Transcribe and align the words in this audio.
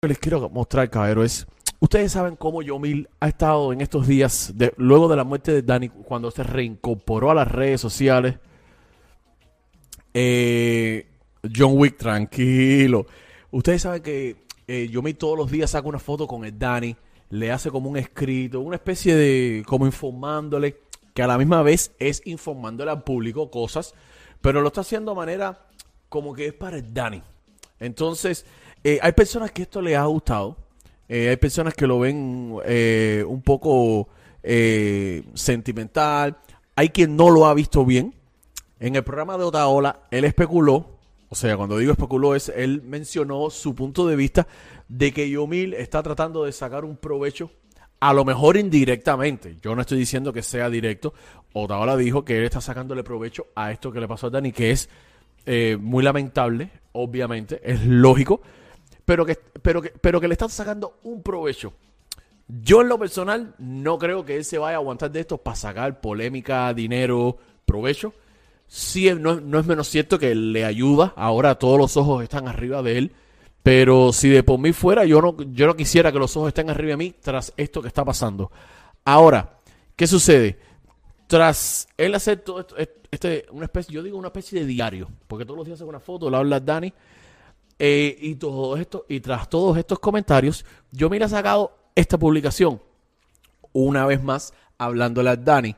que 0.00 0.06
les 0.06 0.18
quiero 0.20 0.48
mostrar, 0.48 0.88
caballero, 0.90 1.24
es. 1.24 1.44
Ustedes 1.80 2.12
saben 2.12 2.36
cómo 2.36 2.62
Yomil 2.62 3.08
ha 3.18 3.26
estado 3.26 3.72
en 3.72 3.80
estos 3.80 4.06
días, 4.06 4.54
luego 4.76 5.08
de 5.08 5.16
la 5.16 5.24
muerte 5.24 5.52
de 5.52 5.62
Dani, 5.62 5.88
cuando 5.88 6.30
se 6.30 6.44
reincorporó 6.44 7.32
a 7.32 7.34
las 7.34 7.48
redes 7.48 7.80
sociales. 7.80 8.36
Eh, 10.14 11.04
John 11.52 11.72
Wick, 11.74 11.96
tranquilo. 11.96 13.06
Ustedes 13.50 13.82
saben 13.82 14.00
que 14.00 14.36
eh, 14.68 14.88
Yomil 14.88 15.16
todos 15.16 15.36
los 15.36 15.50
días 15.50 15.72
saca 15.72 15.88
una 15.88 15.98
foto 15.98 16.28
con 16.28 16.44
el 16.44 16.56
Dani, 16.56 16.94
le 17.30 17.50
hace 17.50 17.68
como 17.68 17.90
un 17.90 17.96
escrito, 17.96 18.60
una 18.60 18.76
especie 18.76 19.16
de. 19.16 19.64
como 19.66 19.84
informándole, 19.84 20.76
que 21.12 21.24
a 21.24 21.26
la 21.26 21.36
misma 21.38 21.62
vez 21.62 21.90
es 21.98 22.22
informándole 22.24 22.92
al 22.92 23.02
público 23.02 23.50
cosas, 23.50 23.94
pero 24.40 24.60
lo 24.60 24.68
está 24.68 24.82
haciendo 24.82 25.10
de 25.10 25.16
manera 25.16 25.66
como 26.08 26.34
que 26.34 26.46
es 26.46 26.54
para 26.54 26.76
el 26.76 26.94
Dani. 26.94 27.20
Entonces, 27.80 28.44
eh, 28.84 28.98
hay 29.02 29.12
personas 29.12 29.50
que 29.50 29.62
esto 29.62 29.80
les 29.82 29.96
ha 29.96 30.04
gustado. 30.04 30.56
Eh, 31.08 31.30
hay 31.30 31.36
personas 31.36 31.74
que 31.74 31.86
lo 31.86 32.00
ven 32.00 32.56
eh, 32.64 33.24
un 33.26 33.42
poco 33.42 34.08
sentimental. 35.34 36.38
Hay 36.74 36.88
quien 36.90 37.16
no 37.16 37.28
lo 37.28 37.46
ha 37.46 37.54
visto 37.54 37.84
bien. 37.84 38.14
En 38.80 38.96
el 38.96 39.02
programa 39.02 39.36
de 39.36 39.44
Otaola, 39.44 40.02
él 40.10 40.24
especuló, 40.24 40.98
o 41.28 41.34
sea, 41.34 41.56
cuando 41.56 41.76
digo 41.76 41.92
especuló, 41.92 42.34
es 42.34 42.48
él 42.48 42.80
mencionó 42.82 43.50
su 43.50 43.74
punto 43.74 44.06
de 44.06 44.16
vista 44.16 44.46
de 44.88 45.12
que 45.12 45.28
Yomil 45.28 45.74
está 45.74 46.02
tratando 46.02 46.44
de 46.44 46.52
sacar 46.52 46.84
un 46.84 46.96
provecho, 46.96 47.50
a 48.00 48.14
lo 48.14 48.24
mejor 48.24 48.56
indirectamente. 48.56 49.56
Yo 49.60 49.74
no 49.74 49.80
estoy 49.80 49.98
diciendo 49.98 50.32
que 50.32 50.42
sea 50.42 50.70
directo. 50.70 51.12
Otaola 51.52 51.96
dijo 51.96 52.24
que 52.24 52.38
él 52.38 52.44
está 52.44 52.60
sacándole 52.60 53.02
provecho 53.02 53.48
a 53.56 53.72
esto 53.72 53.90
que 53.90 54.00
le 54.00 54.08
pasó 54.08 54.28
a 54.28 54.30
Dani, 54.30 54.52
que 54.52 54.70
es 54.70 54.88
muy 55.80 56.04
lamentable, 56.04 56.70
obviamente, 56.92 57.60
es 57.64 57.84
lógico 57.84 58.40
pero 59.08 59.24
que, 59.24 59.36
pero 59.62 59.80
que, 59.80 59.88
pero 59.88 60.20
que 60.20 60.28
le 60.28 60.34
están 60.34 60.50
sacando 60.50 60.98
un 61.04 61.22
provecho. 61.22 61.72
Yo 62.46 62.82
en 62.82 62.88
lo 62.88 62.98
personal 62.98 63.54
no 63.56 63.98
creo 63.98 64.22
que 64.22 64.36
él 64.36 64.44
se 64.44 64.58
vaya 64.58 64.76
a 64.76 64.80
aguantar 64.80 65.10
de 65.10 65.20
esto 65.20 65.38
para 65.38 65.56
sacar 65.56 66.02
polémica, 66.02 66.74
dinero, 66.74 67.38
provecho. 67.64 68.12
Sí, 68.66 69.10
no, 69.18 69.40
no 69.40 69.60
es 69.60 69.64
menos 69.64 69.88
cierto 69.88 70.18
que 70.18 70.34
le 70.34 70.66
ayuda. 70.66 71.14
Ahora 71.16 71.54
todos 71.54 71.78
los 71.78 71.96
ojos 71.96 72.22
están 72.22 72.48
arriba 72.48 72.82
de 72.82 72.98
él. 72.98 73.12
Pero 73.62 74.12
si 74.12 74.28
de 74.28 74.42
por 74.42 74.58
mí 74.58 74.74
fuera, 74.74 75.06
yo 75.06 75.22
no, 75.22 75.34
yo 75.54 75.66
no 75.66 75.74
quisiera 75.74 76.12
que 76.12 76.18
los 76.18 76.36
ojos 76.36 76.48
estén 76.48 76.68
arriba 76.68 76.90
de 76.90 76.96
mí 76.98 77.14
tras 77.18 77.54
esto 77.56 77.80
que 77.80 77.88
está 77.88 78.04
pasando. 78.04 78.52
Ahora, 79.06 79.58
¿qué 79.96 80.06
sucede? 80.06 80.58
Tras 81.26 81.88
él 81.96 82.14
hacer 82.14 82.40
todo 82.40 82.60
esto, 82.60 82.76
este, 83.10 83.46
una 83.52 83.64
especie, 83.64 83.94
yo 83.94 84.02
digo 84.02 84.18
una 84.18 84.28
especie 84.28 84.60
de 84.60 84.66
diario, 84.66 85.08
porque 85.28 85.46
todos 85.46 85.56
los 85.56 85.66
días 85.66 85.80
hace 85.80 85.88
una 85.88 85.98
foto, 85.98 86.28
le 86.28 86.36
habla 86.36 86.60
Dani, 86.60 86.92
eh, 87.78 88.16
y 88.20 88.34
todo 88.34 88.76
esto, 88.76 89.06
y 89.08 89.20
tras 89.20 89.48
todos 89.48 89.76
estos 89.78 89.98
comentarios, 89.98 90.64
yo 90.90 91.08
me 91.08 91.18
he 91.18 91.28
sacado 91.28 91.76
esta 91.94 92.18
publicación. 92.18 92.80
Una 93.72 94.06
vez 94.06 94.22
más, 94.22 94.52
hablándole 94.78 95.30
a 95.30 95.36
Dani. 95.36 95.76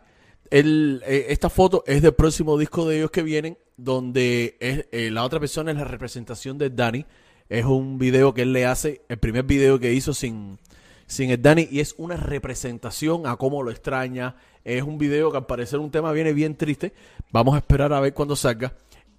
El, 0.50 1.02
eh, 1.06 1.26
esta 1.28 1.50
foto 1.50 1.84
es 1.86 2.02
del 2.02 2.14
próximo 2.14 2.58
disco 2.58 2.88
de 2.88 2.98
ellos 2.98 3.10
que 3.10 3.22
vienen, 3.22 3.58
donde 3.76 4.56
es, 4.60 4.86
eh, 4.92 5.10
la 5.10 5.24
otra 5.24 5.40
persona 5.40 5.70
es 5.70 5.76
la 5.76 5.84
representación 5.84 6.58
de 6.58 6.70
Dani. 6.70 7.04
Es 7.48 7.64
un 7.64 7.98
video 7.98 8.32
que 8.32 8.42
él 8.42 8.52
le 8.52 8.66
hace, 8.66 9.02
el 9.08 9.18
primer 9.18 9.44
video 9.44 9.78
que 9.78 9.92
hizo 9.92 10.14
sin, 10.14 10.58
sin 11.06 11.30
el 11.30 11.42
Dani, 11.42 11.68
y 11.70 11.80
es 11.80 11.94
una 11.98 12.16
representación 12.16 13.26
a 13.26 13.36
cómo 13.36 13.62
lo 13.62 13.70
extraña. 13.70 14.36
Es 14.64 14.82
un 14.82 14.98
video 14.98 15.30
que 15.30 15.38
al 15.38 15.46
parecer 15.46 15.78
un 15.78 15.90
tema 15.90 16.12
viene 16.12 16.32
bien 16.32 16.56
triste. 16.56 16.92
Vamos 17.30 17.54
a 17.54 17.58
esperar 17.58 17.92
a 17.92 18.00
ver 18.00 18.14
cuando 18.14 18.36
salga. 18.36 18.72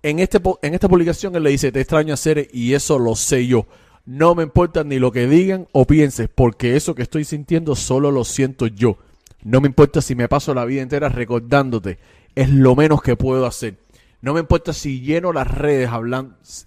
En, 0.03 0.19
este, 0.19 0.39
en 0.63 0.73
esta 0.73 0.89
publicación 0.89 1.35
él 1.35 1.43
le 1.43 1.51
dice, 1.51 1.71
te 1.71 1.81
extraño 1.81 2.13
hacer 2.13 2.47
y 2.51 2.73
eso 2.73 2.97
lo 2.97 3.15
sé 3.15 3.45
yo. 3.45 3.67
No 4.05 4.33
me 4.33 4.43
importa 4.43 4.83
ni 4.83 4.97
lo 4.97 5.11
que 5.11 5.27
digan 5.27 5.67
o 5.73 5.85
pienses, 5.85 6.27
porque 6.33 6.75
eso 6.75 6.95
que 6.95 7.03
estoy 7.03 7.23
sintiendo 7.23 7.75
solo 7.75 8.09
lo 8.11 8.23
siento 8.23 8.65
yo. 8.65 8.97
No 9.43 9.61
me 9.61 9.67
importa 9.67 10.01
si 10.01 10.15
me 10.15 10.27
paso 10.27 10.53
la 10.53 10.65
vida 10.65 10.81
entera 10.81 11.09
recordándote. 11.09 11.99
Es 12.33 12.49
lo 12.49 12.75
menos 12.75 13.03
que 13.03 13.15
puedo 13.15 13.45
hacer. 13.45 13.77
No 14.21 14.33
me 14.33 14.39
importa 14.39 14.73
si 14.73 15.01
lleno 15.01 15.33
las 15.33 15.47
redes 15.47 15.89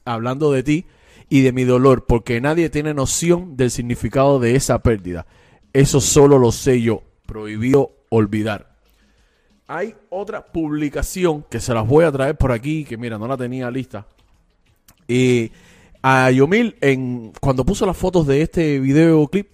hablando 0.04 0.52
de 0.52 0.62
ti 0.62 0.86
y 1.28 1.42
de 1.42 1.52
mi 1.52 1.64
dolor, 1.64 2.06
porque 2.06 2.40
nadie 2.40 2.70
tiene 2.70 2.94
noción 2.94 3.56
del 3.56 3.70
significado 3.70 4.38
de 4.38 4.54
esa 4.54 4.80
pérdida. 4.80 5.26
Eso 5.72 6.00
solo 6.00 6.38
lo 6.38 6.52
sé 6.52 6.82
yo. 6.82 7.02
Prohibido 7.26 7.96
olvidar 8.10 8.73
hay 9.66 9.94
otra 10.10 10.44
publicación 10.44 11.44
que 11.48 11.60
se 11.60 11.72
las 11.72 11.86
voy 11.86 12.04
a 12.04 12.12
traer 12.12 12.36
por 12.36 12.52
aquí, 12.52 12.84
que 12.84 12.96
mira, 12.96 13.18
no 13.18 13.26
la 13.26 13.36
tenía 13.36 13.70
lista. 13.70 14.06
Y 15.08 15.50
a 16.02 16.30
Yomil, 16.30 16.76
en, 16.80 17.32
cuando 17.40 17.64
puso 17.64 17.86
las 17.86 17.96
fotos 17.96 18.26
de 18.26 18.42
este 18.42 18.78
videoclip, 18.78 19.48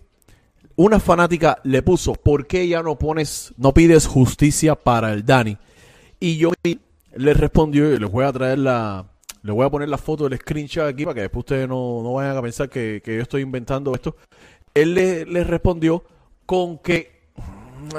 una 0.77 0.99
fanática 0.99 1.59
le 1.65 1.83
puso, 1.83 2.15
¿por 2.15 2.47
qué 2.47 2.67
ya 2.67 2.83
no 2.83 2.99
pones, 2.99 3.53
no 3.57 3.73
pides 3.73 4.07
justicia 4.07 4.75
para 4.75 5.13
el 5.13 5.25
Dani? 5.25 5.57
Y 6.19 6.39
Yomil 6.39 6.81
le 7.15 7.35
respondió, 7.35 7.93
y 7.93 7.99
les 7.99 8.11
voy 8.11 8.25
a 8.25 8.33
traer 8.33 8.59
la, 8.59 9.07
le 9.43 9.53
voy 9.53 9.67
a 9.67 9.71
poner 9.71 9.89
la 9.89 9.99
foto 9.99 10.29
del 10.29 10.39
screenshot 10.39 10.89
aquí 10.89 11.05
para 11.05 11.15
que 11.15 11.21
después 11.23 11.41
ustedes 11.41 11.69
no, 11.69 12.03
no 12.03 12.15
vayan 12.15 12.37
a 12.37 12.43
pensar 12.43 12.69
que, 12.69 13.01
yo 13.05 13.23
estoy 13.23 13.43
inventando 13.43 13.95
esto. 13.95 14.17
Él 14.75 14.95
le, 14.95 15.27
le 15.27 15.45
respondió 15.45 16.05
con 16.47 16.79
que 16.79 17.20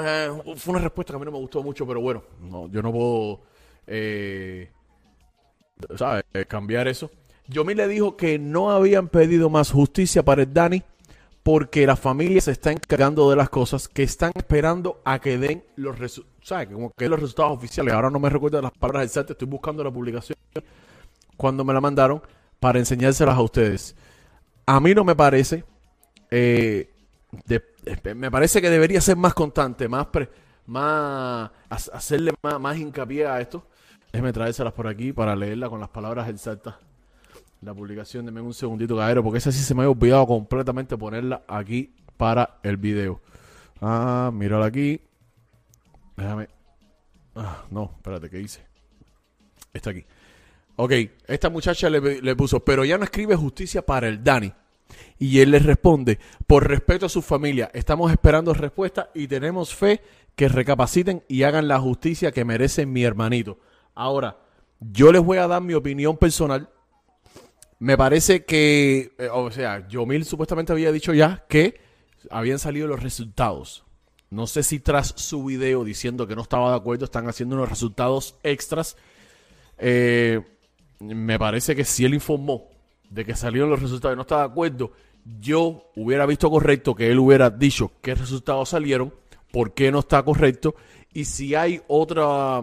eh, 0.02 0.30
fue 0.56 0.72
una 0.72 0.82
respuesta 0.82 1.12
que 1.12 1.16
a 1.16 1.18
mí 1.18 1.24
no 1.24 1.32
me 1.32 1.38
gustó 1.38 1.62
mucho, 1.62 1.86
pero 1.86 2.00
bueno, 2.00 2.22
no, 2.40 2.68
yo 2.68 2.82
no 2.82 2.92
puedo, 2.92 3.40
eh, 3.86 4.70
¿sabes? 5.96 6.24
Cambiar 6.48 6.88
eso. 6.88 7.10
Yomi 7.48 7.74
le 7.74 7.88
dijo 7.88 8.16
que 8.16 8.38
no 8.38 8.70
habían 8.70 9.08
pedido 9.08 9.50
más 9.50 9.70
justicia 9.70 10.24
para 10.24 10.42
el 10.42 10.52
Dani 10.52 10.82
porque 11.42 11.86
la 11.86 11.96
familia 11.96 12.40
se 12.40 12.52
está 12.52 12.70
encargando 12.70 13.28
de 13.28 13.36
las 13.36 13.50
cosas, 13.50 13.88
que 13.88 14.04
están 14.04 14.32
esperando 14.34 15.00
a 15.04 15.20
que 15.20 15.38
den 15.38 15.64
los 15.76 15.98
resultados. 15.98 16.32
Como 16.72 16.92
que 16.92 17.08
los 17.08 17.20
resultados 17.20 17.52
oficiales. 17.52 17.94
Ahora 17.94 18.10
no 18.10 18.18
me 18.18 18.28
recuerdo 18.28 18.60
las 18.60 18.72
palabras 18.72 19.04
exactas, 19.04 19.34
estoy 19.34 19.48
buscando 19.48 19.84
la 19.84 19.90
publicación 19.90 20.36
cuando 21.36 21.64
me 21.64 21.72
la 21.72 21.80
mandaron 21.80 22.22
para 22.60 22.78
enseñárselas 22.78 23.36
a 23.36 23.42
ustedes. 23.42 23.96
A 24.66 24.80
mí 24.80 24.94
no 24.94 25.04
me 25.04 25.16
parece 25.16 25.64
eh, 26.30 26.90
me 28.14 28.30
parece 28.30 28.60
que 28.60 28.70
debería 28.70 29.00
ser 29.00 29.16
más 29.16 29.34
constante, 29.34 29.88
más, 29.88 30.06
más 30.66 31.50
hacerle 31.92 32.32
más, 32.42 32.76
hincapié 32.76 33.26
a 33.26 33.40
esto. 33.40 33.66
Déjeme 34.12 34.32
traérselas 34.32 34.72
por 34.72 34.86
aquí 34.86 35.12
para 35.12 35.34
leerla 35.34 35.68
con 35.68 35.80
las 35.80 35.88
palabras 35.88 36.28
exactas. 36.28 36.74
La 37.60 37.72
publicación, 37.72 38.26
denme 38.26 38.40
un 38.40 38.54
segundito, 38.54 38.96
cabrero, 38.96 39.22
porque 39.22 39.38
esa 39.38 39.52
sí 39.52 39.60
se 39.60 39.74
me 39.74 39.82
había 39.82 39.90
olvidado 39.90 40.26
completamente 40.26 40.96
ponerla 40.96 41.42
aquí 41.46 41.94
para 42.16 42.58
el 42.62 42.76
video. 42.76 43.20
Ah, 43.80 44.30
mírala 44.32 44.66
aquí. 44.66 45.00
Déjame. 46.16 46.48
Ah, 47.34 47.64
no, 47.70 47.92
espérate, 47.96 48.28
¿qué 48.28 48.40
hice? 48.40 48.64
Está 49.72 49.90
aquí. 49.90 50.04
Ok, 50.76 50.92
esta 51.26 51.50
muchacha 51.50 51.88
le, 51.88 52.20
le 52.20 52.36
puso, 52.36 52.60
pero 52.64 52.84
ya 52.84 52.98
no 52.98 53.04
escribe 53.04 53.36
justicia 53.36 53.82
para 53.82 54.08
el 54.08 54.22
Dani. 54.22 54.52
Y 55.18 55.40
él 55.40 55.52
le 55.52 55.58
responde, 55.58 56.18
por 56.46 56.68
respeto 56.68 57.06
a 57.06 57.08
su 57.08 57.22
familia, 57.22 57.70
estamos 57.74 58.10
esperando 58.10 58.54
respuesta 58.54 59.10
y 59.14 59.28
tenemos 59.28 59.74
fe 59.74 60.00
que 60.34 60.48
recapaciten 60.48 61.22
y 61.28 61.42
hagan 61.42 61.68
la 61.68 61.78
justicia 61.78 62.32
que 62.32 62.44
merece 62.44 62.86
mi 62.86 63.04
hermanito. 63.04 63.58
Ahora, 63.94 64.38
yo 64.80 65.12
les 65.12 65.22
voy 65.22 65.38
a 65.38 65.46
dar 65.46 65.62
mi 65.62 65.74
opinión 65.74 66.16
personal. 66.16 66.68
Me 67.78 67.96
parece 67.96 68.44
que, 68.44 69.12
eh, 69.18 69.28
o 69.32 69.50
sea, 69.50 69.86
Yomil 69.88 70.24
supuestamente 70.24 70.72
había 70.72 70.92
dicho 70.92 71.12
ya 71.12 71.44
que 71.48 71.80
habían 72.30 72.58
salido 72.58 72.86
los 72.86 73.02
resultados. 73.02 73.84
No 74.30 74.46
sé 74.46 74.62
si 74.62 74.80
tras 74.80 75.08
su 75.16 75.44
video 75.44 75.84
diciendo 75.84 76.26
que 76.26 76.34
no 76.34 76.42
estaba 76.42 76.70
de 76.70 76.76
acuerdo 76.76 77.04
están 77.04 77.28
haciendo 77.28 77.56
unos 77.56 77.68
resultados 77.68 78.36
extras. 78.42 78.96
Eh, 79.78 80.40
me 81.00 81.38
parece 81.38 81.76
que 81.76 81.84
si 81.84 82.04
él 82.04 82.14
informó 82.14 82.71
de 83.12 83.24
que 83.24 83.36
salieron 83.36 83.70
los 83.70 83.82
resultados 83.82 84.14
y 84.14 84.16
no 84.16 84.22
estaba 84.22 84.42
de 84.42 84.50
acuerdo, 84.50 84.92
yo 85.40 85.90
hubiera 85.96 86.26
visto 86.26 86.50
correcto 86.50 86.94
que 86.94 87.10
él 87.10 87.18
hubiera 87.18 87.50
dicho 87.50 87.92
qué 88.00 88.14
resultados 88.14 88.70
salieron, 88.70 89.12
por 89.50 89.74
qué 89.74 89.92
no 89.92 90.00
está 90.00 90.22
correcto 90.22 90.74
y 91.12 91.26
si 91.26 91.54
hay 91.54 91.82
otra, 91.88 92.62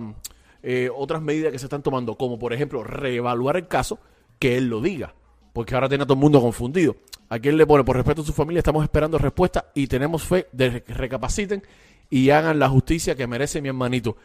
eh, 0.64 0.90
otras 0.94 1.22
medidas 1.22 1.52
que 1.52 1.60
se 1.60 1.68
están 1.68 1.84
tomando, 1.84 2.16
como 2.16 2.40
por 2.40 2.52
ejemplo 2.52 2.84
reevaluar 2.84 3.58
el 3.58 3.68
caso, 3.68 4.00
que 4.40 4.58
él 4.58 4.68
lo 4.68 4.82
diga, 4.82 5.14
porque 5.54 5.76
ahora 5.76 5.88
tiene 5.88 6.04
a 6.04 6.08
todo 6.08 6.16
el 6.16 6.22
mundo 6.22 6.42
confundido. 6.42 6.96
Aquí 7.30 7.50
él 7.50 7.58
le 7.58 7.68
pone, 7.68 7.84
por 7.84 7.96
respeto 7.96 8.24
a 8.24 8.26
su 8.26 8.34
familia, 8.34 8.60
estamos 8.60 8.84
esperando 8.84 9.20
respuesta 9.20 9.70
y 9.76 9.86
tenemos 9.86 10.24
fe 10.24 10.48
de 10.52 10.84
que 10.84 10.94
recapaciten 10.96 11.62
y 12.10 12.32
hagan 12.32 12.58
la 12.58 12.70
justicia 12.70 13.16
que 13.16 13.28
merece 13.28 13.62
mi 13.62 13.70
hermanito. 13.70 14.18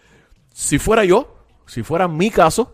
Si 0.54 0.78
fuera 0.78 1.04
yo, 1.04 1.36
si 1.66 1.82
fuera 1.82 2.08
mi 2.08 2.30
caso, 2.30 2.73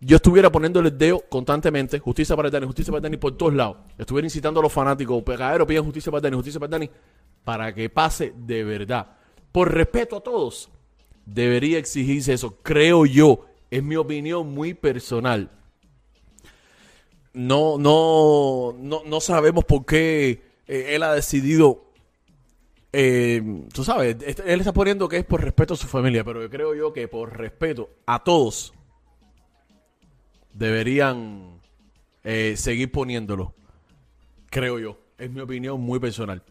yo 0.00 0.16
estuviera 0.16 0.50
poniéndole 0.50 0.88
el 0.88 0.98
dedo 0.98 1.20
constantemente, 1.28 1.98
justicia 1.98 2.34
para 2.34 2.48
el 2.48 2.52
Dani, 2.52 2.66
justicia 2.66 2.90
para 2.90 2.98
el 2.98 3.02
Dani 3.02 3.16
por 3.18 3.36
todos 3.36 3.54
lados, 3.54 3.76
estuviera 3.98 4.26
incitando 4.26 4.60
a 4.60 4.62
los 4.62 4.72
fanáticos, 4.72 5.22
pegadero, 5.22 5.66
pidan 5.66 5.84
justicia 5.84 6.10
para 6.10 6.20
el 6.20 6.22
Dani, 6.22 6.36
justicia 6.36 6.58
para 6.58 6.66
el 6.68 6.70
Dani, 6.70 6.90
para 7.44 7.74
que 7.74 7.90
pase 7.90 8.32
de 8.34 8.64
verdad. 8.64 9.18
Por 9.52 9.72
respeto 9.74 10.16
a 10.16 10.22
todos, 10.22 10.70
debería 11.26 11.78
exigirse 11.78 12.32
eso, 12.32 12.56
creo 12.62 13.04
yo, 13.04 13.44
es 13.70 13.82
mi 13.82 13.96
opinión 13.96 14.52
muy 14.54 14.72
personal. 14.72 15.50
No, 17.34 17.78
no, 17.78 18.74
no, 18.78 19.02
no 19.04 19.20
sabemos 19.20 19.64
por 19.64 19.84
qué 19.84 20.42
eh, 20.66 20.94
él 20.94 21.02
ha 21.02 21.14
decidido 21.14 21.90
eh, 22.92 23.40
tú 23.72 23.84
sabes, 23.84 24.16
este, 24.26 24.52
él 24.52 24.58
está 24.60 24.72
poniendo 24.72 25.08
que 25.08 25.18
es 25.18 25.24
por 25.24 25.42
respeto 25.42 25.74
a 25.74 25.76
su 25.76 25.86
familia, 25.86 26.24
pero 26.24 26.48
creo 26.50 26.74
yo 26.74 26.92
que 26.92 27.06
por 27.06 27.36
respeto 27.36 27.90
a 28.06 28.24
todos 28.24 28.74
deberían 30.52 31.60
eh, 32.24 32.54
seguir 32.56 32.90
poniéndolo. 32.92 33.54
Creo 34.50 34.78
yo. 34.78 34.98
Es 35.18 35.30
mi 35.30 35.40
opinión 35.40 35.80
muy 35.80 35.98
personal. 35.98 36.42